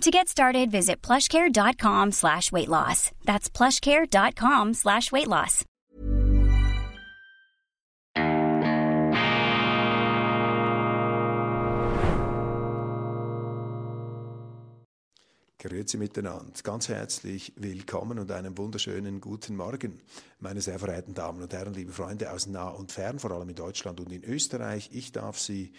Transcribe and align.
To 0.00 0.10
get 0.10 0.28
started, 0.28 0.70
visit 0.70 1.00
plushcare.com 1.00 2.12
slash 2.12 2.52
weight 2.52 2.68
loss. 2.68 3.10
That's 3.24 3.48
plushcare.com 3.48 4.74
slash 4.74 5.12
weight 5.12 5.28
loss. 5.28 5.64
Grüezi 15.64 15.96
miteinander. 15.96 16.52
Ganz 16.62 16.88
herzlich 16.90 17.54
willkommen 17.56 18.18
und 18.18 18.30
einen 18.30 18.58
wunderschönen 18.58 19.22
guten 19.22 19.56
Morgen, 19.56 19.98
meine 20.38 20.60
sehr 20.60 20.78
verehrten 20.78 21.14
Damen 21.14 21.40
und 21.42 21.54
Herren, 21.54 21.72
liebe 21.72 21.90
Freunde 21.90 22.30
aus 22.30 22.46
nah 22.46 22.68
und 22.68 22.92
fern, 22.92 23.18
vor 23.18 23.30
allem 23.30 23.48
in 23.48 23.54
Deutschland 23.54 23.98
und 23.98 24.12
in 24.12 24.22
Österreich. 24.24 24.90
Ich 24.92 25.12
darf 25.12 25.38
Sie 25.38 25.72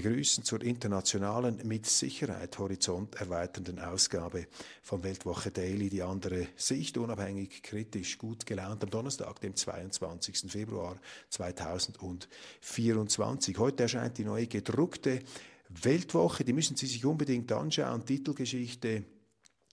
begrüßen 0.00 0.44
zur 0.44 0.62
internationalen, 0.62 1.66
mit 1.66 1.86
Sicherheit 1.86 2.56
Horizont 2.60 3.16
erweiternden 3.16 3.80
Ausgabe 3.80 4.46
von 4.80 5.02
Weltwoche 5.02 5.50
Daily, 5.50 5.88
die 5.88 6.04
andere 6.04 6.46
Sicht, 6.54 6.96
unabhängig, 6.98 7.64
kritisch, 7.64 8.16
gut 8.16 8.46
gelaunt, 8.46 8.84
am 8.84 8.90
Donnerstag, 8.90 9.40
dem 9.40 9.56
22. 9.56 10.52
Februar 10.52 11.00
2024. 11.30 13.58
Heute 13.58 13.82
erscheint 13.82 14.18
die 14.18 14.24
neue 14.24 14.46
gedruckte 14.46 15.18
Weltwoche, 15.68 16.44
die 16.44 16.52
müssen 16.52 16.76
Sie 16.76 16.86
sich 16.86 17.04
unbedingt 17.04 17.50
anschauen, 17.50 18.06
Titelgeschichte 18.06 19.02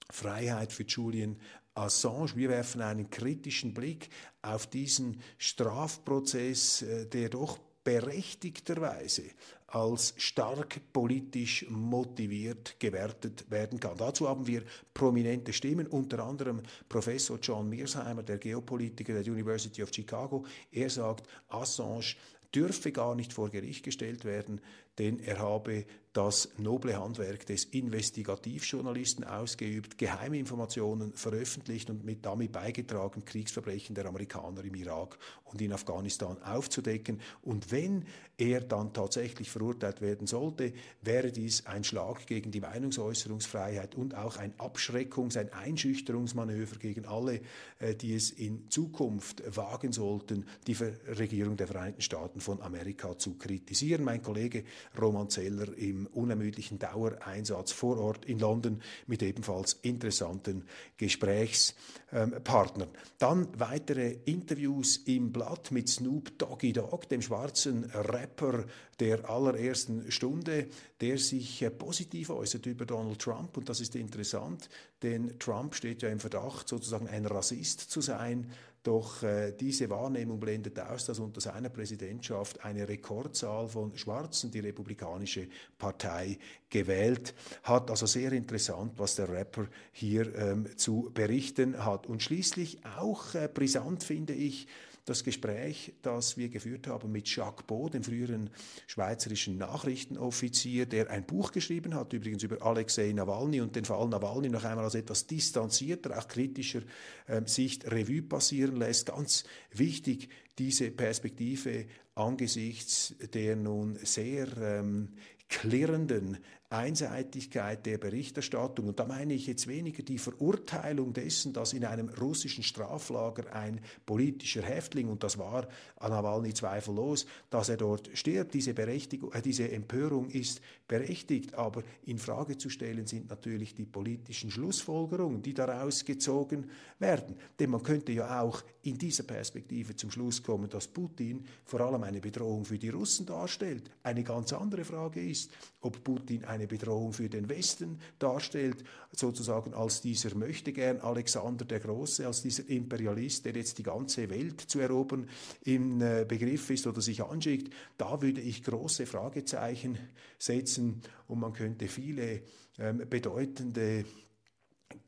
Freiheit 0.09 0.73
für 0.73 0.85
Julian 0.85 1.37
Assange. 1.75 2.35
Wir 2.35 2.49
werfen 2.49 2.81
einen 2.81 3.11
kritischen 3.11 3.75
Blick 3.75 4.09
auf 4.41 4.65
diesen 4.65 5.21
Strafprozess, 5.37 6.81
äh, 6.81 7.05
der 7.05 7.29
doch 7.29 7.59
berechtigterweise 7.85 9.23
als 9.67 10.13
stark 10.17 10.81
politisch 10.91 11.65
motiviert 11.69 12.75
gewertet 12.79 13.49
werden 13.49 13.79
kann. 13.79 13.97
Dazu 13.97 14.27
haben 14.27 14.47
wir 14.47 14.63
prominente 14.93 15.53
Stimmen, 15.53 15.87
unter 15.87 16.19
anderem 16.19 16.61
Professor 16.89 17.37
John 17.41 17.69
Mearsheimer, 17.69 18.23
der 18.23 18.37
Geopolitiker 18.37 19.21
der 19.21 19.31
University 19.31 19.83
of 19.83 19.93
Chicago. 19.93 20.45
Er 20.71 20.89
sagt, 20.89 21.27
Assange 21.49 22.15
dürfe 22.53 22.91
gar 22.91 23.15
nicht 23.15 23.33
vor 23.33 23.49
Gericht 23.49 23.83
gestellt 23.83 24.25
werden, 24.25 24.61
denn 24.97 25.19
er 25.19 25.39
habe 25.39 25.85
das 26.15 26.47
noble 26.57 26.97
Handwerk 26.97 27.45
des 27.45 27.65
Investigativjournalisten 27.65 29.25
ausgeübt, 29.25 29.97
geheime 29.97 30.37
Informationen 30.37 31.11
veröffentlicht 31.13 31.89
und 31.89 32.05
mit 32.05 32.25
damit 32.25 32.53
beigetragen, 32.53 33.25
Kriegsverbrechen 33.25 33.95
der 33.95 34.05
Amerikaner 34.05 34.63
im 34.63 34.75
Irak 34.75 35.17
und 35.43 35.61
in 35.61 35.73
Afghanistan 35.73 36.41
aufzudecken. 36.41 37.19
Und 37.41 37.69
wenn 37.69 38.05
er 38.37 38.61
dann 38.61 38.93
tatsächlich 38.93 39.49
verurteilt 39.49 39.99
werden 39.99 40.25
sollte, 40.25 40.73
wäre 41.01 41.33
dies 41.33 41.65
ein 41.65 41.83
Schlag 41.83 42.25
gegen 42.27 42.49
die 42.49 42.61
Meinungsäußerungsfreiheit 42.61 43.95
und 43.95 44.15
auch 44.15 44.37
ein 44.37 44.53
Abschreckungs-, 44.57 45.37
ein 45.37 45.51
Einschüchterungsmanöver 45.51 46.77
gegen 46.77 47.05
alle, 47.05 47.41
äh, 47.79 47.93
die 47.93 48.15
es 48.15 48.31
in 48.31 48.69
Zukunft 48.69 49.43
wagen 49.55 49.91
sollten, 49.91 50.45
die 50.65 50.77
Regierung 51.07 51.57
der 51.57 51.67
Vereinigten 51.67 52.01
Staaten 52.01 52.39
von 52.39 52.61
Amerika 52.61 53.17
zu 53.17 53.37
kritisieren. 53.37 54.05
Mein 54.05 54.21
Kollege 54.21 54.63
Roman 54.99 55.29
Zeller 55.29 55.77
im 55.77 56.07
unermüdlichen 56.07 56.79
Dauereinsatz 56.79 57.71
vor 57.71 57.97
Ort 57.97 58.25
in 58.25 58.39
London 58.39 58.81
mit 59.07 59.21
ebenfalls 59.23 59.73
interessanten 59.81 60.65
Gesprächspartnern. 60.97 62.89
Dann 63.17 63.47
weitere 63.57 64.17
Interviews 64.25 64.97
im 65.05 65.31
Blatt 65.31 65.71
mit 65.71 65.89
Snoop 65.89 66.37
Doggy 66.37 66.73
Dogg, 66.73 67.07
dem 67.09 67.21
schwarzen 67.21 67.85
Rapper 67.85 68.65
der 68.99 69.29
allerersten 69.29 70.11
Stunde, 70.11 70.67
der 71.01 71.17
sich 71.17 71.61
äh, 71.61 71.69
positiv 71.69 72.29
äußert 72.29 72.65
über 72.65 72.85
Donald 72.85 73.19
Trump. 73.19 73.57
Und 73.57 73.67
das 73.69 73.81
ist 73.81 73.95
interessant, 73.95 74.69
denn 75.03 75.37
Trump 75.39 75.75
steht 75.75 76.01
ja 76.01 76.09
im 76.09 76.19
Verdacht, 76.19 76.67
sozusagen 76.67 77.07
ein 77.07 77.25
Rassist 77.25 77.81
zu 77.81 78.01
sein. 78.01 78.51
Doch 78.85 79.23
äh, 79.23 79.51
diese 79.51 79.89
Wahrnehmung 79.89 80.39
blendet 80.39 80.79
aus, 80.79 81.07
dass 81.07 81.17
unter 81.17 81.41
seiner 81.41 81.69
Präsidentschaft 81.69 82.63
eine 82.63 82.87
Rekordzahl 82.87 83.67
von 83.67 83.97
Schwarzen 83.97 84.51
die 84.51 84.59
Republikanische 84.59 85.47
Partei 85.79 86.37
gewählt 86.69 87.33
hat. 87.63 87.89
Also 87.89 88.05
sehr 88.05 88.31
interessant, 88.33 88.93
was 88.97 89.15
der 89.15 89.29
Rapper 89.29 89.65
hier 89.91 90.35
ähm, 90.35 90.67
zu 90.77 91.09
berichten 91.15 91.83
hat. 91.83 92.05
Und 92.05 92.21
schließlich 92.21 92.85
auch 92.99 93.33
äh, 93.33 93.49
brisant 93.51 94.03
finde 94.03 94.33
ich, 94.33 94.67
das 95.05 95.23
Gespräch, 95.23 95.93
das 96.01 96.35
wir 96.35 96.49
geführt 96.49 96.87
haben 96.87 97.11
mit 97.11 97.27
Jacques 97.33 97.65
Beau, 97.65 97.89
dem 97.89 98.03
früheren 98.03 98.49
schweizerischen 98.87 99.57
Nachrichtenoffizier, 99.57 100.87
der 100.87 101.11
ein 101.11 101.25
Buch 101.25 101.51
geschrieben 101.51 101.93
hat, 101.93 102.11
übrigens 102.13 102.43
über 102.43 102.61
Alexei 102.65 103.11
Nawalny 103.11 103.61
und 103.61 103.75
den 103.75 103.85
Fall 103.85 104.07
Nawalny 104.09 104.49
noch 104.49 104.63
einmal 104.63 104.85
als 104.85 104.95
etwas 104.95 105.27
distanzierter, 105.27 106.17
auch 106.17 106.27
kritischer 106.27 106.81
äh, 107.27 107.41
Sicht 107.45 107.89
Revue 107.89 108.23
passieren 108.23 108.77
lässt. 108.77 109.07
Ganz 109.07 109.43
wichtig, 109.71 110.29
diese 110.57 110.89
Perspektive 110.89 111.85
angesichts 112.15 113.13
der 113.33 113.55
nun 113.55 113.97
sehr 114.03 114.47
ähm, 114.57 115.09
klirrenden 115.49 116.37
Einseitigkeit 116.69 117.85
der 117.85 117.97
Berichterstattung. 117.97 118.87
Und 118.87 118.99
da 118.99 119.05
meine 119.05 119.33
ich 119.33 119.47
jetzt 119.47 119.67
weniger 119.67 120.03
die 120.03 120.17
Verurteilung 120.17 121.13
dessen, 121.13 121.53
dass 121.53 121.73
in 121.73 121.85
einem 121.85 122.09
russischen 122.09 122.63
Straflager 122.63 123.53
ein 123.53 123.81
politischer 124.05 124.63
Häftling, 124.63 125.09
und 125.09 125.23
das 125.23 125.37
war 125.37 125.67
Nawalny 126.01 126.53
zweifellos, 126.53 127.25
dass 127.49 127.69
er 127.69 127.77
dort 127.77 128.09
stirbt. 128.13 128.53
Diese, 128.53 128.73
Berechtigung, 128.73 129.31
äh, 129.33 129.41
diese 129.41 129.71
Empörung 129.71 130.29
ist 130.29 130.61
berechtigt, 130.87 131.53
aber 131.53 131.83
in 132.05 132.17
Frage 132.17 132.57
zu 132.57 132.69
stellen 132.69 133.05
sind 133.05 133.29
natürlich 133.29 133.75
die 133.75 133.85
politischen 133.85 134.51
Schlussfolgerungen, 134.51 135.41
die 135.41 135.53
daraus 135.53 136.05
gezogen 136.05 136.69
werden. 136.99 137.35
Denn 137.59 137.69
man 137.69 137.83
könnte 137.83 138.11
ja 138.11 138.41
auch 138.41 138.63
in 138.83 138.97
dieser 138.97 139.23
Perspektive 139.23 139.95
zum 139.95 140.11
Schluss 140.11 140.41
kommen, 140.41 140.69
dass 140.69 140.87
Putin 140.87 141.45
vor 141.65 141.81
allem 141.81 142.03
eine 142.03 142.21
Bedrohung 142.21 142.65
für 142.65 142.77
die 142.77 142.89
Russen 142.89 143.25
darstellt. 143.25 143.89
Eine 144.03 144.23
ganz 144.23 144.53
andere 144.53 144.83
Frage 144.85 145.27
ist, 145.27 145.51
ob 145.81 146.03
Putin 146.03 146.43
eine 146.45 146.54
eine 146.55 146.67
Bedrohung 146.67 147.13
für 147.13 147.29
den 147.29 147.49
Westen 147.49 147.99
darstellt, 148.17 148.83
sozusagen 149.11 149.73
als 149.73 150.01
dieser 150.01 150.35
möchte 150.35 150.73
gern 150.73 150.99
Alexander 150.99 151.65
der 151.65 151.79
Große, 151.79 152.25
als 152.25 152.41
dieser 152.41 152.67
Imperialist, 152.69 153.45
der 153.45 153.55
jetzt 153.55 153.77
die 153.77 153.83
ganze 153.83 154.29
Welt 154.29 154.61
zu 154.61 154.79
erobern 154.79 155.29
im 155.63 156.01
äh, 156.01 156.25
Begriff 156.27 156.69
ist 156.69 156.87
oder 156.87 157.01
sich 157.01 157.21
anschickt, 157.23 157.73
da 157.97 158.21
würde 158.21 158.41
ich 158.41 158.63
große 158.63 159.05
Fragezeichen 159.05 159.97
setzen 160.39 161.01
und 161.27 161.39
man 161.39 161.53
könnte 161.53 161.87
viele 161.87 162.41
ähm, 162.79 163.03
bedeutende 163.09 164.05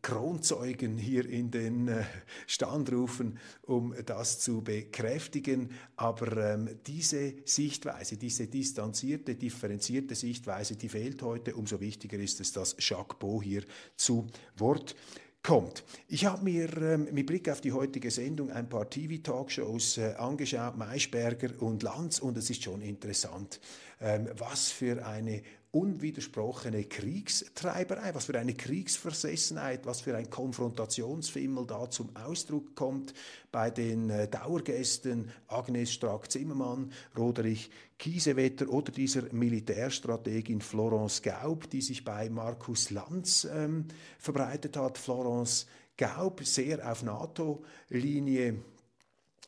Kronzeugen 0.01 0.97
hier 0.97 1.27
in 1.27 1.51
den 1.51 1.87
äh, 1.87 2.03
Stand 2.45 2.91
rufen, 2.91 3.39
um 3.63 3.93
das 4.05 4.39
zu 4.39 4.61
bekräftigen. 4.61 5.71
Aber 5.95 6.53
ähm, 6.53 6.79
diese 6.85 7.33
Sichtweise, 7.45 8.17
diese 8.17 8.47
distanzierte, 8.47 9.35
differenzierte 9.35 10.15
Sichtweise, 10.15 10.75
die 10.75 10.89
fehlt 10.89 11.21
heute. 11.21 11.55
Umso 11.55 11.79
wichtiger 11.79 12.17
ist 12.19 12.39
es, 12.39 12.53
dass 12.53 12.75
Jacques 12.79 13.17
Beau 13.19 13.41
hier 13.41 13.63
zu 13.95 14.27
Wort 14.55 14.95
kommt. 15.43 15.83
Ich 16.07 16.25
habe 16.25 16.43
mir 16.43 16.75
ähm, 16.81 17.07
mit 17.11 17.27
Blick 17.27 17.49
auf 17.49 17.61
die 17.61 17.71
heutige 17.71 18.11
Sendung 18.11 18.51
ein 18.51 18.67
paar 18.67 18.89
TV-Talkshows 18.89 19.97
äh, 19.97 20.13
angeschaut, 20.17 20.77
Maischberger 20.77 21.61
und 21.61 21.83
Lanz, 21.83 22.19
und 22.19 22.37
es 22.37 22.49
ist 22.49 22.63
schon 22.63 22.81
interessant, 22.81 23.59
ähm, 24.01 24.27
was 24.37 24.71
für 24.71 25.05
eine 25.05 25.41
unwidersprochene 25.77 26.85
Kriegstreiberei, 26.85 28.15
was 28.15 28.25
für 28.25 28.39
eine 28.39 28.55
Kriegsversessenheit, 28.55 29.85
was 29.85 30.01
für 30.01 30.17
ein 30.17 30.27
Konfrontationsfimmel 30.27 31.67
da 31.67 31.87
zum 31.91 32.15
Ausdruck 32.15 32.75
kommt 32.75 33.13
bei 33.51 33.69
den 33.69 34.09
äh, 34.09 34.27
Dauergästen 34.27 35.29
Agnes 35.47 35.93
Strack-Zimmermann, 35.93 36.91
Roderich 37.15 37.69
Kiesewetter 37.99 38.69
oder 38.69 38.91
dieser 38.91 39.31
Militärstrategin 39.31 40.61
Florence 40.61 41.21
Gaub, 41.21 41.69
die 41.69 41.81
sich 41.81 42.03
bei 42.03 42.27
Markus 42.29 42.89
Lanz 42.89 43.47
ähm, 43.53 43.85
verbreitet 44.17 44.77
hat. 44.77 44.97
Florence 44.97 45.67
Gaub 45.95 46.43
sehr 46.43 46.91
auf 46.91 47.03
NATO-Linie 47.03 48.63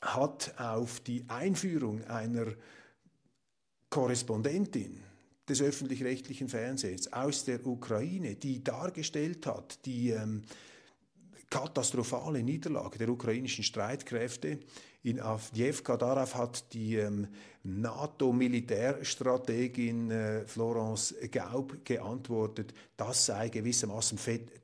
hat 0.02 0.54
auf 0.60 1.00
die 1.00 1.26
Einführung 1.28 2.04
einer 2.06 2.54
Korrespondentin 3.90 5.09
des 5.50 5.62
öffentlich-rechtlichen 5.62 6.48
Fernsehens 6.48 7.12
aus 7.12 7.46
der 7.46 7.66
Ukraine, 7.66 8.36
die 8.36 8.64
dargestellt 8.64 9.46
hat, 9.46 9.86
die 9.86 10.12
ähm, 10.12 10.44
katastrophale 11.50 12.44
Niederlage 12.44 13.00
der 13.00 13.10
ukrainischen 13.10 13.64
Streitkräfte 13.64 14.60
in 15.04 15.20
Avdiivka. 15.20 15.98
Darauf 15.98 16.36
hat 16.36 16.74
die 16.74 16.96
ähm, 16.96 17.28
NATO-Militärstrategin 17.64 20.12
äh, 20.12 20.46
Florence 20.46 21.16
Gaub 21.30 21.84
geantwortet, 21.84 22.74
das 22.96 23.26
sei 23.26 23.50
gewissermaßen 23.50 24.18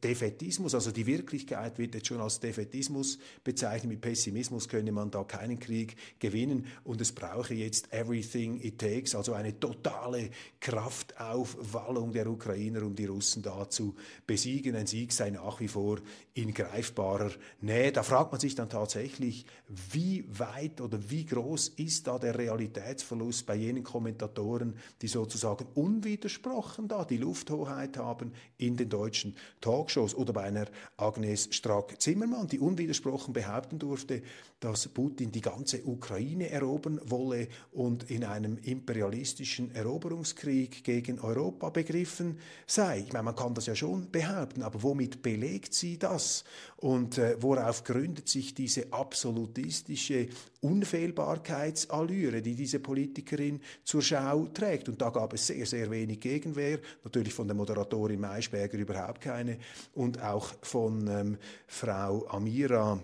Defetismus. 0.04 0.74
Also 0.74 0.92
die 0.92 1.06
Wirklichkeit 1.06 1.78
wird 1.78 1.96
jetzt 1.96 2.08
schon 2.08 2.22
als 2.22 2.40
Defetismus 2.40 3.20
bezeichnet. 3.44 3.92
Mit 3.92 4.00
Pessimismus 4.02 4.70
könne 4.70 4.94
man 4.94 5.12
da 5.12 5.24
keinen 5.24 5.60
Krieg 5.60 5.96
gewinnen 6.20 6.66
und 6.84 7.02
es 7.02 7.12
brauche 7.12 7.54
jetzt 7.54 7.94
everything 7.94 8.60
it 8.62 8.80
takes, 8.80 9.14
also 9.14 9.34
eine 9.34 9.60
totale 9.60 10.32
Kraftaufwallung 10.60 12.14
der 12.14 12.26
Ukrainer, 12.28 12.82
um 12.84 12.96
die 12.96 13.06
Russen 13.06 13.44
da 13.44 13.70
zu 13.70 13.96
besiegen. 14.26 14.76
Ein 14.76 14.88
Sieg 14.88 15.12
sei 15.12 15.32
nach 15.32 15.60
wie 15.60 15.68
vor 15.68 16.00
in 16.34 16.54
greifbarer 16.54 17.32
Nähe. 17.62 17.92
Da 17.92 18.04
fragt 18.04 18.32
man 18.32 18.40
sich 18.40 18.56
dann 18.56 18.70
tatsächlich, 18.70 19.46
wie 19.92 20.25
weit 20.28 20.82
oder 20.82 21.00
wie 21.10 21.26
groß 21.26 21.70
ist 21.78 22.08
da 22.08 22.20
der 22.20 22.38
Realität 22.38 22.76
Realitätsverlust 22.76 23.46
bei 23.46 23.56
jenen 23.56 23.84
Kommentatoren, 23.84 24.76
die 25.02 25.08
sozusagen 25.08 25.66
unwidersprochen 25.76 26.88
da 26.88 27.06
die 27.06 27.18
Lufthoheit 27.18 27.98
haben 27.98 28.34
in 28.58 28.78
den 28.78 28.90
deutschen 28.90 29.36
Talkshows 29.62 30.16
oder 30.16 30.34
bei 30.34 30.44
einer 30.44 30.68
Agnes 30.98 31.50
Strack-Zimmermann, 31.52 32.48
die 32.48 32.60
unwidersprochen 32.60 33.34
behaupten 33.34 33.80
durfte, 33.80 34.22
dass 34.60 34.88
Putin 34.88 35.32
die 35.32 35.42
ganze 35.42 35.84
Ukraine 35.84 36.50
erobern 36.50 37.00
wolle 37.06 37.48
und 37.72 38.10
in 38.10 38.24
einem 38.24 38.58
imperialistischen 38.58 39.74
Eroberungskrieg 39.76 40.84
gegen 40.84 41.20
Europa 41.20 41.70
begriffen 41.70 42.40
sei. 42.66 43.00
Ich 43.00 43.14
meine, 43.14 43.24
man 43.24 43.36
kann 43.36 43.54
das 43.54 43.66
ja 43.66 43.76
schon 43.76 44.10
behaupten, 44.12 44.64
aber 44.64 44.82
womit 44.82 45.22
belegt 45.22 45.74
sie 45.74 46.00
das? 46.00 46.44
Und 46.86 47.18
äh, 47.18 47.36
worauf 47.42 47.84
gründet 47.84 48.30
sich 48.30 48.54
diese 48.54 48.94
absolutistische 48.94 50.28
Unfehlbarkeitsallüre, 50.62 52.44
die 52.44 52.54
diese 52.54 52.78
Politikerin 52.80 53.60
zur 53.84 54.04
Schau 54.04 54.46
trägt? 54.54 54.88
Und 54.88 55.02
da 55.02 55.10
gab 55.10 55.34
es 55.34 55.48
sehr, 55.48 55.66
sehr 55.66 55.90
wenig 55.90 56.20
Gegenwehr, 56.20 56.78
natürlich 57.04 57.34
von 57.34 57.48
der 57.48 57.56
Moderatorin 57.56 58.20
Maischberger 58.20 58.78
überhaupt 58.78 59.20
keine 59.20 59.58
und 59.96 60.22
auch 60.22 60.54
von 60.62 61.08
ähm, 61.08 61.38
Frau 61.66 62.28
Amira 62.28 63.02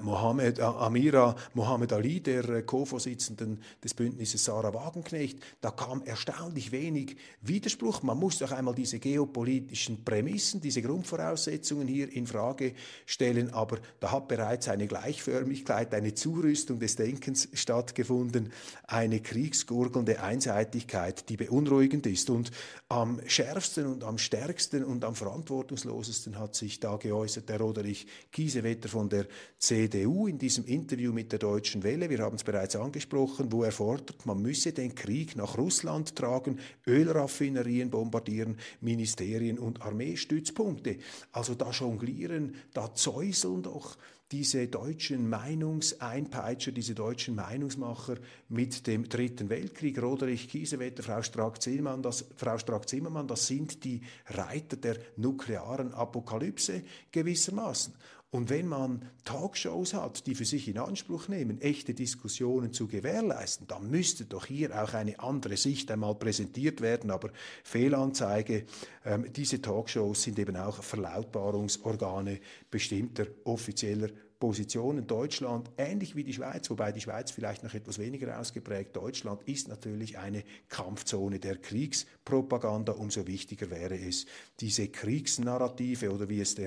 Mohammed, 0.00 0.58
äh, 0.58 0.62
Amira 0.62 1.36
Mohammed 1.52 1.92
Ali, 1.92 2.20
der 2.20 2.48
äh, 2.48 2.62
Co-Vorsitzenden 2.62 3.62
des 3.84 3.92
Bündnisses 3.92 4.42
Sarah 4.42 4.72
Wagenknecht, 4.72 5.38
da 5.60 5.70
kam 5.70 6.02
erstaunlich 6.02 6.72
wenig 6.72 7.16
Widerspruch. 7.42 8.02
Man 8.02 8.18
muss 8.18 8.38
doch 8.38 8.52
einmal 8.52 8.74
diese 8.74 8.98
geopolitischen 8.98 10.02
Prämissen, 10.02 10.62
diese 10.62 10.80
Grundvoraussetzungen 10.80 11.88
hier 11.88 12.10
in 12.10 12.26
Frage 12.26 12.72
stellen, 13.04 13.52
aber 13.52 13.78
da 14.00 14.12
hat 14.12 14.28
bereits 14.28 14.68
eine 14.68 14.86
Gleichförmigkeit, 14.86 15.92
eine 15.92 16.14
Zurüstung 16.14 16.78
des 16.78 16.96
Denkens 16.96 17.48
stattgefunden, 17.52 18.52
eine 18.86 19.20
kriegsgurgelnde 19.20 20.22
Einseitigkeit, 20.22 21.28
die 21.28 21.36
beunruhigend 21.36 22.06
ist. 22.06 22.30
Und 22.30 22.50
am 22.88 23.20
schärfsten 23.26 23.86
und 23.86 24.04
am 24.04 24.16
stärksten 24.16 24.84
und 24.84 25.04
am 25.04 25.14
verantwortungslosesten 25.14 26.38
hat 26.38 26.54
sich 26.54 26.80
da 26.80 26.96
geäußert 26.96 27.50
der 27.50 27.60
Roderich 27.60 28.06
Kiesewetter 28.32 28.88
von 28.88 29.10
der 29.10 29.26
CDU 29.66 30.28
in 30.28 30.38
diesem 30.38 30.64
Interview 30.64 31.12
mit 31.12 31.32
der 31.32 31.40
Deutschen 31.40 31.82
Welle, 31.82 32.08
wir 32.08 32.20
haben 32.20 32.36
es 32.36 32.44
bereits 32.44 32.76
angesprochen, 32.76 33.50
wo 33.50 33.64
er 33.64 33.72
fordert, 33.72 34.24
man 34.24 34.40
müsse 34.40 34.72
den 34.72 34.94
Krieg 34.94 35.34
nach 35.34 35.58
Russland 35.58 36.14
tragen, 36.14 36.60
Ölraffinerien 36.86 37.90
bombardieren, 37.90 38.58
Ministerien 38.80 39.58
und 39.58 39.82
Armeestützpunkte. 39.82 40.98
Also 41.32 41.56
da 41.56 41.72
jonglieren, 41.72 42.54
da 42.74 42.94
zäuseln 42.94 43.64
doch 43.64 43.96
diese 44.30 44.68
deutschen 44.68 45.28
Meinungseinpeitscher, 45.28 46.70
diese 46.70 46.94
deutschen 46.94 47.34
Meinungsmacher 47.34 48.18
mit 48.48 48.86
dem 48.86 49.08
Dritten 49.08 49.48
Weltkrieg, 49.48 50.00
Roderich 50.00 50.48
Kiesewetter, 50.48 51.02
Frau 51.02 51.22
Strack-Zimmermann, 51.22 52.02
das, 52.02 52.24
Frau 52.36 52.56
Strack-Zimmermann, 52.56 53.26
das 53.26 53.48
sind 53.48 53.82
die 53.82 54.00
Reiter 54.26 54.76
der 54.76 54.96
nuklearen 55.16 55.92
Apokalypse 55.92 56.82
gewissermaßen. 57.10 57.94
Und 58.30 58.50
wenn 58.50 58.66
man 58.66 59.08
Talkshows 59.24 59.94
hat, 59.94 60.26
die 60.26 60.34
für 60.34 60.44
sich 60.44 60.68
in 60.68 60.78
Anspruch 60.78 61.28
nehmen, 61.28 61.60
echte 61.60 61.94
Diskussionen 61.94 62.72
zu 62.72 62.88
gewährleisten, 62.88 63.68
dann 63.68 63.88
müsste 63.88 64.24
doch 64.24 64.46
hier 64.46 64.82
auch 64.82 64.94
eine 64.94 65.20
andere 65.20 65.56
Sicht 65.56 65.90
einmal 65.90 66.16
präsentiert 66.16 66.80
werden. 66.80 67.10
Aber 67.10 67.30
Fehlanzeige, 67.62 68.66
ähm, 69.04 69.32
diese 69.32 69.62
Talkshows 69.62 70.24
sind 70.24 70.38
eben 70.40 70.56
auch 70.56 70.82
Verlautbarungsorgane 70.82 72.40
bestimmter 72.68 73.26
offizieller 73.44 74.08
Positionen. 74.40 75.06
Deutschland, 75.06 75.70
ähnlich 75.78 76.16
wie 76.16 76.24
die 76.24 76.34
Schweiz, 76.34 76.68
wobei 76.68 76.92
die 76.92 77.00
Schweiz 77.00 77.30
vielleicht 77.30 77.62
noch 77.62 77.74
etwas 77.74 77.98
weniger 77.98 78.38
ausgeprägt, 78.38 78.94
Deutschland 78.96 79.42
ist 79.44 79.68
natürlich 79.68 80.18
eine 80.18 80.42
Kampfzone 80.68 81.38
der 81.38 81.56
Kriegspropaganda. 81.56 82.92
Umso 82.92 83.26
wichtiger 83.26 83.70
wäre 83.70 83.96
es, 83.96 84.26
diese 84.60 84.88
Kriegsnarrative 84.88 86.12
oder 86.12 86.28
wie 86.28 86.40
es 86.40 86.54
der 86.54 86.66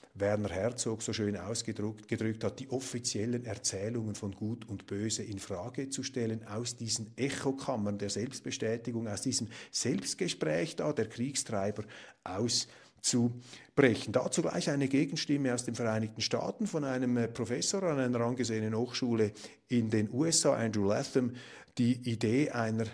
Werner 0.13 0.49
Herzog 0.49 1.01
so 1.01 1.13
schön 1.13 1.37
ausgedrückt 1.37 2.07
gedrückt 2.07 2.43
hat, 2.43 2.59
die 2.59 2.69
offiziellen 2.69 3.45
Erzählungen 3.45 4.15
von 4.15 4.33
Gut 4.33 4.67
und 4.67 4.87
Böse 4.87 5.23
in 5.23 5.39
Frage 5.39 5.89
zu 5.89 6.03
stellen, 6.03 6.45
aus 6.47 6.75
diesen 6.75 7.15
Echokammern 7.17 7.97
der 7.97 8.09
Selbstbestätigung, 8.09 9.07
aus 9.07 9.21
diesem 9.21 9.47
Selbstgespräch 9.71 10.75
da 10.75 10.93
der 10.93 11.07
Kriegstreiber 11.07 11.83
auszubrechen. 12.23 14.13
Dazu 14.13 14.41
gleich 14.41 14.69
eine 14.69 14.87
Gegenstimme 14.87 15.53
aus 15.53 15.65
den 15.65 15.75
Vereinigten 15.75 16.21
Staaten 16.21 16.67
von 16.67 16.83
einem 16.83 17.17
äh, 17.17 17.27
Professor 17.27 17.83
an 17.83 17.99
einer 17.99 18.21
angesehenen 18.21 18.75
Hochschule 18.75 19.31
in 19.67 19.89
den 19.89 20.09
USA, 20.11 20.55
Andrew 20.55 20.87
Latham, 20.87 21.33
die 21.77 21.93
Idee 22.09 22.49
einer 22.49 22.85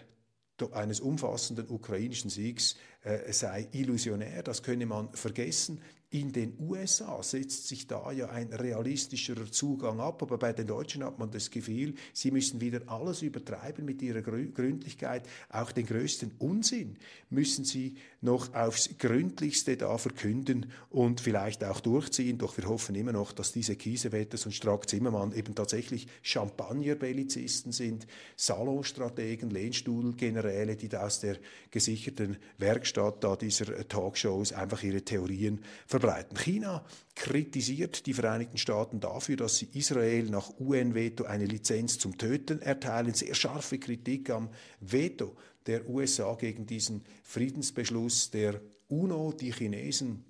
eines 0.74 1.00
umfassenden 1.00 1.70
ukrainischen 1.70 2.30
Siegs 2.30 2.78
äh, 3.04 3.32
sei 3.32 3.68
illusionär, 3.72 4.44
das 4.44 4.64
könne 4.64 4.86
man 4.86 5.12
vergessen. 5.14 5.82
In 6.10 6.32
den 6.32 6.54
USA 6.58 7.22
setzt 7.22 7.68
sich 7.68 7.86
da 7.86 8.14
ja 8.14 8.30
ein 8.30 8.54
realistischerer 8.54 9.52
Zugang 9.52 10.00
ab, 10.00 10.24
aber 10.24 10.38
bei 10.38 10.54
den 10.54 10.66
Deutschen 10.66 11.04
hat 11.04 11.20
man 11.20 11.32
das 11.32 11.52
Gefühl, 11.52 11.96
sie 12.14 12.32
müssen 12.32 12.62
wieder 12.62 12.80
alles 12.88 13.24
übertreiben 13.24 13.84
mit 13.84 14.02
ihrer 14.02 14.22
Gründlichkeit, 14.22 15.28
auch 15.50 15.74
den 15.74 15.86
größten 15.86 16.32
Unsinn 16.40 16.98
müssen 17.30 17.66
sie 17.66 17.96
noch 18.22 18.54
aufs 18.54 18.98
Gründlichste 18.98 19.76
da 19.76 19.98
verkünden 19.98 20.72
und 20.90 21.20
vielleicht 21.20 21.66
auch 21.66 21.82
durchziehen. 21.82 22.38
Doch 22.38 22.56
wir 22.56 22.70
hoffen 22.70 22.96
immer 22.96 23.12
noch, 23.12 23.34
dass 23.34 23.52
diese 23.52 23.76
Kiesewetters 23.76 24.46
und 24.46 24.54
Strack-Zimmermann 24.54 25.34
eben 25.34 25.56
tatsächlich 25.56 26.08
Champagner-Bellizisten 26.22 27.74
sind, 27.74 28.08
Salonstrategen, 28.38 29.50
Lehnstuhlgeneräle, 29.50 30.78
die 30.78 30.88
da 30.88 31.06
aus 31.06 31.20
der 31.20 31.36
gesicherten 31.70 32.38
Werkstatt 32.60 33.26
da 33.26 33.36
dieser 33.36 33.86
Talkshows 33.90 34.54
einfach 34.54 34.84
ihre 34.84 35.02
Theorien 35.02 35.60
verbreiten. 36.00 36.38
China 36.38 36.86
kritisiert 37.16 38.06
die 38.06 38.14
Vereinigten 38.14 38.58
Staaten 38.58 39.00
dafür, 39.00 39.38
dass 39.38 39.58
sie 39.58 39.70
Israel 39.74 40.30
nach 40.30 40.52
UN-Veto 40.60 41.24
eine 41.24 41.46
Lizenz 41.46 41.98
zum 41.98 42.18
Töten 42.18 42.62
erteilen. 42.62 43.14
Sehr 43.14 43.34
scharfe 43.34 43.80
Kritik 43.80 44.30
am 44.30 44.50
Veto 44.80 45.36
der 45.66 45.90
USA 45.90 46.36
gegen 46.36 46.66
diesen 46.66 47.04
Friedensbeschluss 47.24 48.30
der 48.30 48.62
UNO. 48.88 49.34
Die 49.34 49.52
Chinesen 49.52 50.24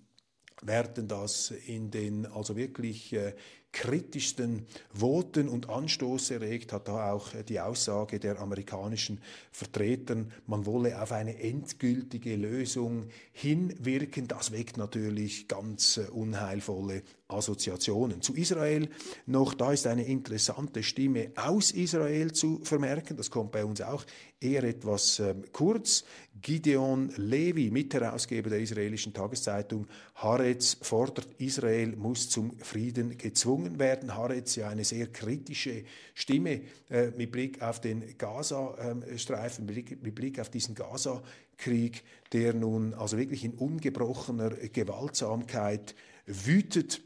werden 0.61 1.07
das 1.07 1.51
in 1.51 1.91
den 1.91 2.25
also 2.25 2.55
wirklich 2.55 3.13
äh, 3.13 3.35
kritischsten 3.77 4.65
Voten 4.91 5.47
und 5.47 5.69
Anstoß 5.69 6.31
erregt 6.31 6.73
hat 6.73 6.87
da 6.87 7.11
auch 7.11 7.29
die 7.47 7.59
Aussage 7.59 8.19
der 8.19 8.39
amerikanischen 8.39 9.21
Vertretern, 9.51 10.31
man 10.47 10.65
wolle 10.65 10.99
auf 10.99 11.11
eine 11.11 11.39
endgültige 11.39 12.35
Lösung 12.35 13.09
hinwirken. 13.33 14.27
Das 14.27 14.51
weckt 14.51 14.77
natürlich 14.77 15.47
ganz 15.47 15.97
äh, 15.97 16.07
unheilvolle 16.09 17.03
Assoziationen. 17.27 18.21
Zu 18.21 18.33
Israel 18.33 18.89
noch, 19.25 19.53
da 19.53 19.73
ist 19.73 19.85
eine 19.85 20.05
interessante 20.05 20.81
Stimme 20.81 21.31
aus 21.35 21.71
Israel 21.71 22.31
zu 22.31 22.61
vermerken. 22.63 23.17
Das 23.17 23.29
kommt 23.29 23.51
bei 23.51 23.63
uns 23.63 23.81
auch 23.81 24.05
eher 24.39 24.63
etwas 24.63 25.19
ähm, 25.19 25.43
kurz. 25.51 26.03
Gideon 26.41 27.11
Levi, 27.17 27.71
Mitherausgeber 27.71 28.51
der 28.51 28.59
israelischen 28.59 29.13
Tageszeitung 29.13 29.87
Haaretz, 30.15 30.77
fordert, 30.81 31.27
Israel 31.39 31.95
muss 31.95 32.29
zum 32.29 32.57
Frieden 32.59 33.17
gezwungen 33.17 33.66
werden. 33.79 34.15
Haaretz 34.15 34.55
ja 34.55 34.69
eine 34.69 34.83
sehr 34.83 35.07
kritische 35.07 35.83
Stimme 36.13 36.61
äh, 36.89 37.11
mit 37.17 37.31
Blick 37.31 37.61
auf 37.61 37.81
den 37.81 38.17
Gaza-Streifen, 38.17 39.65
mit, 39.65 40.01
mit 40.01 40.15
Blick 40.15 40.39
auf 40.39 40.49
diesen 40.49 40.75
Gaza-Krieg, 40.75 42.03
der 42.31 42.53
nun 42.53 42.93
also 42.93 43.17
wirklich 43.17 43.43
in 43.43 43.53
ungebrochener 43.53 44.49
Gewaltsamkeit 44.49 45.95
wütet 46.25 47.01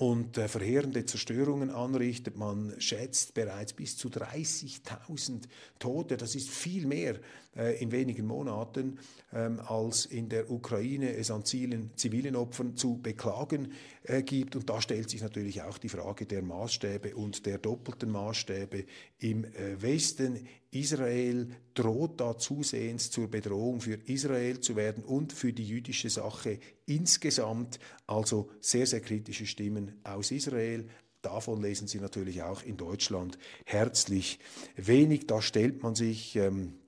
und 0.00 0.38
äh, 0.38 0.48
verheerende 0.48 1.04
Zerstörungen 1.04 1.70
anrichtet. 1.70 2.36
Man 2.36 2.74
schätzt 2.78 3.34
bereits 3.34 3.72
bis 3.72 3.96
zu 3.96 4.08
30.000 4.08 5.42
Tote. 5.78 6.16
Das 6.16 6.34
ist 6.34 6.48
viel 6.48 6.86
mehr 6.86 7.16
äh, 7.56 7.82
in 7.82 7.90
wenigen 7.90 8.26
Monaten, 8.26 8.98
ähm, 9.32 9.60
als 9.60 10.06
in 10.06 10.28
der 10.28 10.50
Ukraine 10.50 11.14
es 11.16 11.30
an 11.30 11.44
zivilen, 11.44 11.90
zivilen 11.96 12.36
Opfern 12.36 12.76
zu 12.76 12.98
beklagen 13.02 13.72
äh, 14.04 14.22
gibt. 14.22 14.56
Und 14.56 14.70
da 14.70 14.80
stellt 14.80 15.10
sich 15.10 15.22
natürlich 15.22 15.62
auch 15.62 15.78
die 15.78 15.88
Frage 15.88 16.26
der 16.26 16.42
Maßstäbe 16.42 17.16
und 17.16 17.46
der 17.46 17.58
doppelten 17.58 18.10
Maßstäbe 18.10 18.84
im 19.18 19.44
äh, 19.44 19.82
Westen. 19.82 20.46
Israel 20.70 21.48
droht 21.74 22.20
da 22.20 22.38
zusehends 22.38 23.10
zur 23.10 23.28
Bedrohung 23.28 23.80
für 23.80 23.98
Israel 24.06 24.60
zu 24.60 24.76
werden 24.76 25.02
und 25.02 25.32
für 25.32 25.52
die 25.52 25.66
jüdische 25.66 26.10
Sache 26.10 26.60
insgesamt. 26.86 27.80
Also 28.06 28.50
sehr, 28.60 28.86
sehr 28.86 29.00
kritische 29.00 29.46
Stimmen 29.46 29.98
aus 30.04 30.30
Israel, 30.30 30.86
Davon 31.22 31.60
lesen 31.60 31.86
Sie 31.86 31.98
natürlich 32.00 32.42
auch 32.42 32.62
in 32.62 32.78
Deutschland 32.78 33.38
herzlich 33.66 34.38
wenig. 34.76 35.26
Da 35.26 35.42
stellt 35.42 35.82
man 35.82 35.94
sich 35.94 36.34
ähm, 36.36 36.79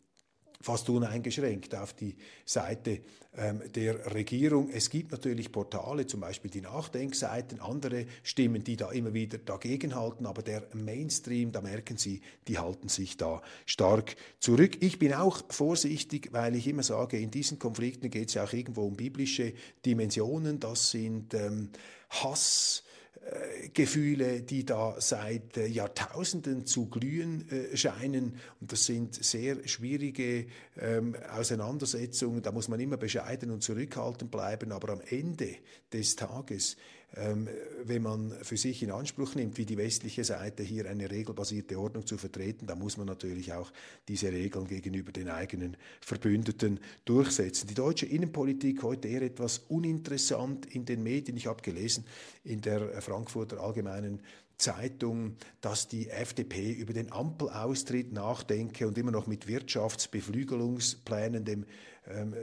fast 0.63 0.89
uneingeschränkt 0.89 1.75
auf 1.75 1.93
die 1.93 2.17
Seite 2.45 3.01
ähm, 3.37 3.63
der 3.75 4.15
Regierung. 4.15 4.71
Es 4.71 4.91
gibt 4.91 5.13
natürlich 5.13 5.53
Portale, 5.53 6.07
zum 6.07 6.21
Beispiel 6.21 6.51
die 6.51 6.61
Nachdenkseiten, 6.61 7.61
andere 7.61 8.07
Stimmen, 8.23 8.63
die 8.63 8.77
da 8.77 8.91
immer 8.91 9.15
wieder 9.15 9.39
dagegenhalten, 9.39 10.27
aber 10.27 10.43
der 10.43 10.65
Mainstream, 10.75 11.53
da 11.53 11.61
merken 11.61 11.97
Sie, 11.97 12.21
die 12.49 12.59
halten 12.59 12.89
sich 12.89 13.17
da 13.17 13.43
stark 13.67 14.17
zurück. 14.39 14.79
Ich 14.81 14.99
bin 14.99 15.15
auch 15.15 15.43
vorsichtig, 15.49 16.29
weil 16.33 16.55
ich 16.55 16.67
immer 16.69 16.83
sage, 16.83 17.19
in 17.19 17.31
diesen 17.31 17.59
Konflikten 17.59 18.11
geht 18.11 18.29
es 18.29 18.35
ja 18.35 18.45
auch 18.45 18.53
irgendwo 18.53 18.83
um 18.83 18.97
biblische 18.97 19.53
Dimensionen. 19.85 20.61
Das 20.61 20.91
sind 20.91 21.35
ähm, 21.35 21.71
Hass, 22.11 22.85
Gefühle, 23.73 24.43
die 24.43 24.67
da 24.67 25.01
seit 25.01 25.57
äh, 25.57 25.67
Jahrtausenden 25.67 26.67
zu 26.67 26.87
glühen 26.87 27.49
äh, 27.51 27.77
scheinen. 27.77 28.37
Und 28.61 28.73
das 28.73 28.85
sind 28.85 29.15
sehr 29.15 29.67
schwierige 29.67 30.47
ähm, 30.79 31.17
Auseinandersetzungen. 31.31 32.43
Da 32.43 32.53
muss 32.53 32.69
man 32.69 32.81
immer 32.81 32.97
bescheiden 32.97 33.51
und 33.51 33.63
zurückhaltend 33.63 34.31
bleiben. 34.31 34.73
Aber 34.73 34.93
am 34.93 35.01
Ende 35.01 35.57
des 35.93 36.17
Tages 36.17 36.77
wenn 37.15 38.03
man 38.03 38.33
für 38.43 38.57
sich 38.57 38.83
in 38.83 38.91
Anspruch 38.91 39.35
nimmt, 39.35 39.59
wie 39.59 39.67
die 39.67 39.77
westliche 39.77 40.25
Seite 40.25 40.63
hier 40.63 40.89
eine 40.89 41.11
regelbasierte 41.11 41.79
Ordnung 41.79 42.07
zu 42.07 42.17
vertreten, 42.17 42.67
dann 42.67 42.79
muss 42.79 42.97
man 42.97 43.07
natürlich 43.07 43.53
auch 43.53 43.71
diese 44.09 44.33
Regeln 44.33 44.67
gegenüber 44.67 45.13
den 45.13 45.29
eigenen 45.29 45.77
Verbündeten 46.01 46.81
durchsetzen. 47.05 47.67
Die 47.67 47.75
deutsche 47.75 48.07
Innenpolitik 48.07 48.83
heute 48.83 49.09
eher 49.09 49.23
etwas 49.23 49.59
uninteressant 49.59 50.67
in 50.75 50.87
den 50.87 51.03
Medien. 51.03 51.37
Ich 51.37 51.47
habe 51.47 51.61
gelesen 51.63 52.07
in 52.45 52.63
der 52.63 53.03
Frankfurter 53.03 53.61
Allgemeinen 53.61 54.23
Zeitung, 54.57 55.37
dass 55.61 55.89
die 55.89 56.09
FDP 56.09 56.73
über 56.73 56.93
den 56.93 57.13
Ampelaustritt 57.13 58.13
nachdenke 58.13 58.87
und 58.87 58.97
immer 58.97 59.11
noch 59.11 59.27
mit 59.27 59.49
Wirtschaftsbeflügelungsplänen, 59.49 61.45
dem 61.45 61.67
ähm, 62.09 62.35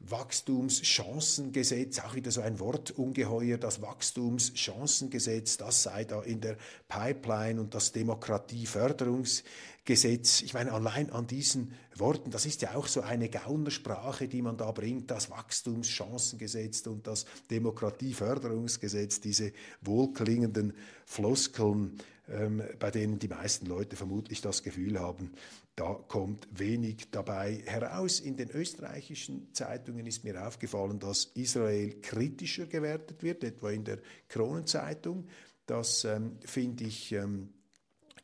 Wachstumschancengesetz, 0.00 2.00
auch 2.00 2.14
wieder 2.14 2.30
so 2.30 2.42
ein 2.42 2.60
Wortungeheuer, 2.60 3.56
das 3.58 3.80
Wachstumschancengesetz, 3.80 5.56
das 5.56 5.84
sei 5.84 6.04
da 6.04 6.20
in 6.22 6.42
der 6.42 6.58
Pipeline 6.88 7.58
und 7.60 7.74
das 7.74 7.92
Demokratieförderungsgesetz. 7.92 10.42
Ich 10.42 10.54
meine, 10.54 10.72
allein 10.72 11.10
an 11.10 11.26
diesen 11.26 11.72
Worten, 11.94 12.30
das 12.30 12.44
ist 12.44 12.60
ja 12.62 12.74
auch 12.74 12.86
so 12.86 13.00
eine 13.00 13.30
Gaunersprache, 13.30 14.28
die 14.28 14.42
man 14.42 14.58
da 14.58 14.70
bringt, 14.70 15.10
das 15.10 15.30
Wachstumschancengesetz 15.30 16.86
und 16.86 17.06
das 17.06 17.24
Demokratieförderungsgesetz, 17.50 19.20
diese 19.20 19.52
wohlklingenden 19.80 20.74
Floskeln, 21.06 21.98
ähm, 22.28 22.62
bei 22.78 22.90
denen 22.90 23.18
die 23.18 23.28
meisten 23.28 23.64
Leute 23.66 23.96
vermutlich 23.96 24.42
das 24.42 24.62
Gefühl 24.62 25.00
haben, 25.00 25.32
da 25.76 25.92
kommt 26.08 26.48
wenig 26.50 27.10
dabei 27.10 27.62
heraus. 27.66 28.18
In 28.20 28.36
den 28.36 28.50
österreichischen 28.50 29.52
Zeitungen 29.52 30.06
ist 30.06 30.24
mir 30.24 30.46
aufgefallen, 30.46 30.98
dass 30.98 31.26
Israel 31.34 32.00
kritischer 32.00 32.66
gewertet 32.66 33.22
wird, 33.22 33.44
etwa 33.44 33.70
in 33.70 33.84
der 33.84 33.98
Kronenzeitung. 34.28 35.28
Das 35.66 36.04
ähm, 36.04 36.38
finde 36.40 36.84
ich 36.84 37.12
ähm, 37.12 37.50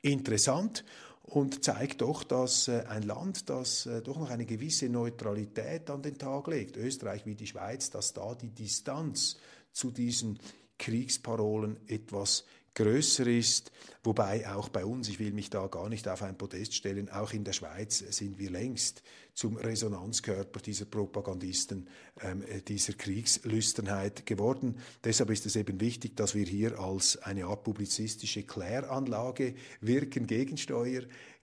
interessant 0.00 0.84
und 1.22 1.62
zeigt 1.62 2.00
doch, 2.00 2.24
dass 2.24 2.68
äh, 2.68 2.84
ein 2.88 3.02
Land, 3.02 3.50
das 3.50 3.84
äh, 3.84 4.00
doch 4.00 4.18
noch 4.18 4.30
eine 4.30 4.46
gewisse 4.46 4.88
Neutralität 4.88 5.90
an 5.90 6.00
den 6.00 6.16
Tag 6.16 6.46
legt, 6.48 6.78
Österreich 6.78 7.26
wie 7.26 7.34
die 7.34 7.46
Schweiz, 7.46 7.90
dass 7.90 8.14
da 8.14 8.34
die 8.34 8.50
Distanz 8.50 9.36
zu 9.72 9.90
diesen 9.90 10.38
Kriegsparolen 10.78 11.78
etwas 11.86 12.44
größer 12.74 13.26
ist, 13.26 13.70
wobei 14.02 14.48
auch 14.48 14.68
bei 14.68 14.84
uns, 14.84 15.08
ich 15.08 15.18
will 15.18 15.32
mich 15.32 15.50
da 15.50 15.66
gar 15.66 15.88
nicht 15.88 16.08
auf 16.08 16.22
ein 16.22 16.38
Podest 16.38 16.74
stellen, 16.74 17.10
auch 17.10 17.32
in 17.32 17.44
der 17.44 17.52
Schweiz 17.52 17.98
sind 17.98 18.38
wir 18.38 18.50
längst 18.50 19.02
zum 19.34 19.56
Resonanzkörper 19.56 20.60
dieser 20.60 20.84
Propagandisten, 20.84 21.88
ähm, 22.20 22.42
äh, 22.42 22.60
dieser 22.60 22.92
Kriegslüsternheit 22.94 24.26
geworden. 24.26 24.78
Deshalb 25.04 25.30
ist 25.30 25.46
es 25.46 25.56
eben 25.56 25.80
wichtig, 25.80 26.16
dass 26.16 26.34
wir 26.34 26.44
hier 26.44 26.78
als 26.78 27.16
eine 27.22 27.46
Art 27.46 27.64
publizistische 27.64 28.42
Kläranlage 28.42 29.54
wirken, 29.80 30.26
Gegensteuer 30.26 31.02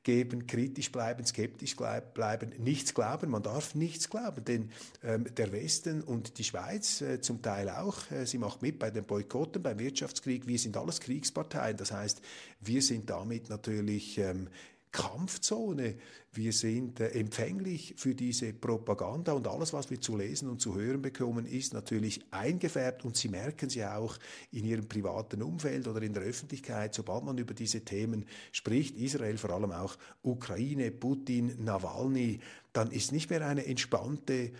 geben, 0.09 0.47
kritisch 0.47 0.91
bleiben, 0.91 1.23
skeptisch 1.23 1.75
bleiben, 1.75 2.51
nichts 2.57 2.95
glauben. 2.95 3.29
Man 3.29 3.43
darf 3.43 3.75
nichts 3.75 4.09
glauben, 4.09 4.43
denn 4.43 4.71
ähm, 5.03 5.27
der 5.35 5.51
Westen 5.51 6.01
und 6.01 6.39
die 6.39 6.43
Schweiz 6.43 7.01
äh, 7.01 7.21
zum 7.21 7.43
Teil 7.43 7.69
auch, 7.69 8.09
äh, 8.09 8.25
sie 8.25 8.39
macht 8.39 8.63
mit 8.63 8.79
bei 8.79 8.89
den 8.89 9.05
Boykotten, 9.05 9.61
beim 9.61 9.77
Wirtschaftskrieg. 9.77 10.47
Wir 10.47 10.57
sind 10.57 10.75
alles 10.77 10.99
Kriegsparteien. 10.99 11.77
Das 11.77 11.91
heißt, 11.91 12.23
wir 12.59 12.81
sind 12.81 13.07
damit 13.11 13.51
natürlich 13.51 14.17
ähm, 14.17 14.47
Kampfzone. 14.91 15.95
Wir 16.33 16.51
sind 16.51 16.99
äh, 16.99 17.09
empfänglich 17.09 17.93
für 17.97 18.15
diese 18.15 18.53
Propaganda 18.53 19.33
und 19.33 19.47
alles, 19.47 19.73
was 19.73 19.89
wir 19.89 20.01
zu 20.01 20.17
lesen 20.17 20.49
und 20.49 20.61
zu 20.61 20.75
hören 20.75 21.01
bekommen, 21.01 21.45
ist 21.45 21.73
natürlich 21.73 22.21
eingefärbt 22.31 23.05
und 23.05 23.15
Sie 23.15 23.29
merken 23.29 23.69
sie 23.69 23.85
auch 23.85 24.17
in 24.51 24.65
Ihrem 24.65 24.87
privaten 24.87 25.41
Umfeld 25.43 25.87
oder 25.87 26.01
in 26.01 26.13
der 26.13 26.23
Öffentlichkeit, 26.23 26.93
sobald 26.93 27.23
man 27.23 27.37
über 27.37 27.53
diese 27.53 27.81
Themen 27.81 28.25
spricht, 28.51 28.97
Israel, 28.97 29.37
vor 29.37 29.51
allem 29.51 29.71
auch 29.71 29.95
Ukraine, 30.23 30.91
Putin, 30.91 31.63
Nawalny, 31.63 32.39
dann 32.73 32.91
ist 32.91 33.11
nicht 33.11 33.29
mehr 33.29 33.45
eine 33.45 33.65
entspannte 33.65 34.51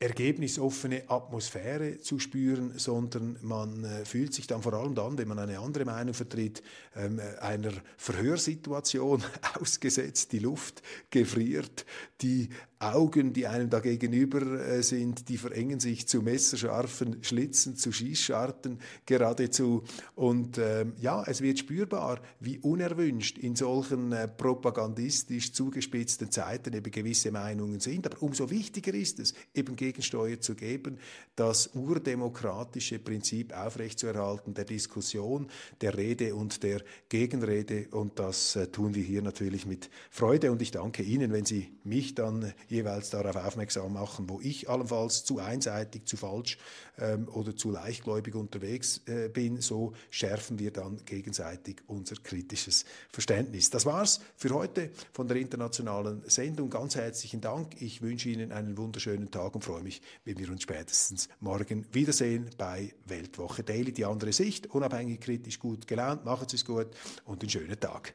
ergebnisoffene 0.00 1.02
Atmosphäre 1.08 1.98
zu 1.98 2.20
spüren, 2.20 2.78
sondern 2.78 3.36
man 3.42 3.82
äh, 3.82 4.04
fühlt 4.04 4.32
sich 4.32 4.46
dann 4.46 4.62
vor 4.62 4.74
allem 4.74 4.94
dann, 4.94 5.18
wenn 5.18 5.26
man 5.26 5.40
eine 5.40 5.58
andere 5.58 5.84
Meinung 5.84 6.14
vertritt, 6.14 6.62
ähm, 6.94 7.20
einer 7.40 7.72
Verhörsituation 7.96 9.24
ausgesetzt. 9.60 10.32
Die 10.32 10.38
Luft 10.38 10.82
gefriert, 11.10 11.84
die 12.20 12.48
Augen, 12.80 13.32
die 13.32 13.46
einem 13.46 13.70
da 13.70 13.80
gegenüber 13.80 14.40
äh, 14.60 14.82
sind, 14.82 15.28
die 15.28 15.36
verengen 15.36 15.80
sich 15.80 16.06
zu 16.06 16.22
messerscharfen 16.22 17.24
Schlitzen, 17.24 17.76
zu 17.76 17.90
Schießscharten 17.90 18.78
geradezu. 19.04 19.82
Und 20.14 20.58
ähm, 20.58 20.92
ja, 21.00 21.24
es 21.26 21.40
wird 21.40 21.58
spürbar, 21.58 22.20
wie 22.38 22.58
unerwünscht 22.58 23.38
in 23.38 23.56
solchen 23.56 24.12
äh, 24.12 24.28
propagandistisch 24.28 25.52
zugespitzten 25.52 26.30
Zeiten 26.30 26.72
eben 26.72 26.90
gewisse 26.90 27.32
Meinungen 27.32 27.80
sind. 27.80 28.06
Aber 28.06 28.22
umso 28.22 28.48
wichtiger 28.50 28.94
ist 28.94 29.18
es, 29.18 29.34
eben 29.54 29.74
Gegensteuer 29.74 30.40
zu 30.40 30.54
geben, 30.54 30.98
das 31.34 31.70
urdemokratische 31.74 33.00
Prinzip 33.00 33.56
aufrechtzuerhalten, 33.56 34.54
der 34.54 34.64
Diskussion, 34.64 35.48
der 35.80 35.96
Rede 35.96 36.34
und 36.36 36.62
der 36.62 36.82
Gegenrede. 37.08 37.88
Und 37.90 38.20
das 38.20 38.54
äh, 38.54 38.68
tun 38.68 38.94
wir 38.94 39.02
hier 39.02 39.22
natürlich 39.22 39.66
mit 39.66 39.90
Freude. 40.10 40.52
Und 40.52 40.62
ich 40.62 40.70
danke 40.70 41.02
Ihnen, 41.02 41.32
wenn 41.32 41.44
Sie 41.44 41.72
mich 41.82 42.14
dann 42.14 42.52
jeweils 42.70 43.10
darauf 43.10 43.36
aufmerksam 43.36 43.92
machen, 43.92 44.28
wo 44.28 44.40
ich 44.40 44.68
allenfalls 44.68 45.24
zu 45.24 45.38
einseitig, 45.38 46.06
zu 46.06 46.16
falsch 46.16 46.58
ähm, 46.98 47.28
oder 47.28 47.56
zu 47.56 47.70
leichtgläubig 47.70 48.34
unterwegs 48.34 49.02
äh, 49.06 49.28
bin. 49.28 49.60
So 49.60 49.92
schärfen 50.10 50.58
wir 50.58 50.72
dann 50.72 51.00
gegenseitig 51.04 51.82
unser 51.86 52.16
kritisches 52.16 52.84
Verständnis. 53.10 53.70
Das 53.70 53.86
war's 53.86 54.20
für 54.36 54.50
heute 54.50 54.90
von 55.12 55.28
der 55.28 55.38
internationalen 55.38 56.22
Sendung. 56.26 56.70
Ganz 56.70 56.96
herzlichen 56.96 57.40
Dank. 57.40 57.80
Ich 57.80 58.02
wünsche 58.02 58.28
Ihnen 58.28 58.52
einen 58.52 58.76
wunderschönen 58.76 59.30
Tag 59.30 59.54
und 59.54 59.64
freue 59.64 59.82
mich, 59.82 60.00
wenn 60.24 60.38
wir 60.38 60.50
uns 60.50 60.62
spätestens 60.62 61.28
morgen 61.40 61.86
wiedersehen 61.92 62.50
bei 62.56 62.92
Weltwoche 63.06 63.62
Daily. 63.62 63.92
Die 63.92 64.04
andere 64.04 64.32
Sicht, 64.32 64.68
unabhängig, 64.68 65.20
kritisch, 65.20 65.58
gut 65.58 65.86
gelaunt. 65.86 66.24
Machen 66.24 66.48
Sie 66.48 66.56
es 66.56 66.64
gut 66.64 66.88
und 67.24 67.42
einen 67.42 67.50
schönen 67.50 67.78
Tag. 67.78 68.14